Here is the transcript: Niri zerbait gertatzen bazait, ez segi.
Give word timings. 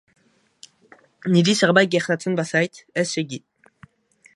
Niri 1.35 1.55
zerbait 1.59 1.93
gertatzen 1.97 2.41
bazait, 2.41 2.85
ez 3.05 3.09
segi. 3.15 3.45